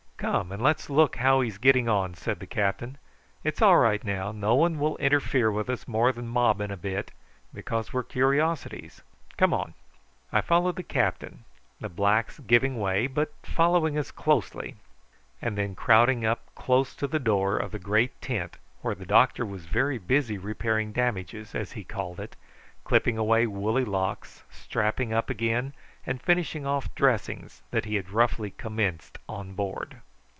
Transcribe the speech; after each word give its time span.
"Come 0.21 0.51
and 0.51 0.61
let's 0.61 0.87
look 0.87 1.15
how 1.15 1.41
he's 1.41 1.57
getting 1.57 1.89
on," 1.89 2.13
said 2.13 2.39
the 2.39 2.45
captain. 2.45 2.99
"It's 3.43 3.59
all 3.59 3.79
right 3.79 4.03
now; 4.03 4.31
no 4.31 4.53
one 4.53 4.77
will 4.77 4.95
interfere 4.97 5.51
with 5.51 5.67
us 5.67 5.87
more 5.87 6.11
than 6.11 6.27
mobbing 6.27 6.69
a 6.69 6.77
bit, 6.77 7.09
because 7.51 7.91
we're 7.91 8.03
curiosities. 8.03 9.01
Come 9.37 9.51
on." 9.51 9.73
I 10.31 10.41
followed 10.41 10.75
the 10.75 10.83
captain, 10.83 11.43
the 11.79 11.89
blacks 11.89 12.39
giving 12.39 12.77
way, 12.79 13.07
but 13.07 13.33
following 13.41 13.97
us 13.97 14.11
closely, 14.11 14.75
and 15.41 15.57
then 15.57 15.73
crowding 15.73 16.21
close 16.53 16.93
up 16.93 16.99
to 16.99 17.07
the 17.07 17.17
door 17.17 17.57
of 17.57 17.71
the 17.71 17.79
great 17.79 18.21
tent 18.21 18.57
where 18.83 18.93
the 18.93 19.07
doctor 19.07 19.43
was 19.43 19.65
very 19.65 19.97
busy 19.97 20.37
repairing 20.37 20.91
damages, 20.91 21.55
as 21.55 21.71
he 21.71 21.83
called 21.83 22.19
it, 22.19 22.35
clipping 22.83 23.17
away 23.17 23.47
woolly 23.47 23.85
locks, 23.85 24.43
strapping 24.51 25.11
up 25.13 25.31
again 25.31 25.73
and 26.05 26.21
finishing 26.21 26.63
off 26.67 26.93
dressings 26.93 27.63
that 27.71 27.85
he 27.85 27.95
had 27.95 28.11
roughly 28.11 28.51
commenced 28.51 29.17
on 29.27 29.55
board. 29.55 29.99